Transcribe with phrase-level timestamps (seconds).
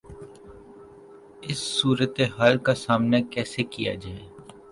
[1.41, 4.27] اس صورتحال کا سامنا کیسے کیا جائے؟